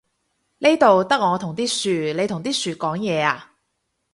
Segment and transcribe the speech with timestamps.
[0.57, 1.67] 呢度得我同啲
[2.07, 3.51] 樹，你同啲樹講嘢呀？